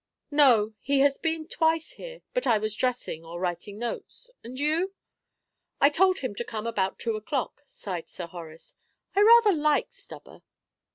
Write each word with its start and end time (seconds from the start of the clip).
"No; 0.31 0.73
he 0.79 1.01
has 1.01 1.19
been 1.19 1.47
twice 1.47 1.91
here, 1.91 2.23
but 2.33 2.47
I 2.47 2.57
was 2.57 2.75
dressing, 2.75 3.23
or 3.23 3.39
writing 3.39 3.77
notes. 3.77 4.31
And 4.43 4.59
you?" 4.59 4.95
"I 5.79 5.91
told 5.91 6.21
him 6.25 6.33
to 6.33 6.43
come 6.43 6.65
about 6.65 6.97
two 6.97 7.15
o'clock," 7.15 7.61
sighed 7.67 8.09
Sir 8.09 8.25
Horace. 8.25 8.75
"I 9.15 9.21
rather 9.21 9.53
like 9.55 9.93
Stubber." 9.93 10.41